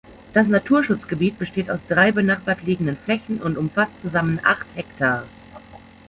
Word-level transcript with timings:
Das 0.33 0.47
Naturschutzgebiet 0.47 1.37
besteht 1.37 1.69
aus 1.69 1.77
drei 1.87 2.11
benachbart 2.11 2.63
liegenden 2.63 2.97
Flächen 2.97 3.39
und 3.39 3.55
umfasst 3.55 4.01
zusammen 4.01 4.39
acht 4.43 4.65
Hektar. 4.73 5.25